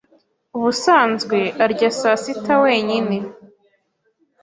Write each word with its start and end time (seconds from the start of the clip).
ubusanzwe 0.57 1.37
arya 1.63 1.89
saa 1.99 2.19
sita 2.23 2.55
wenyine. 2.63 3.15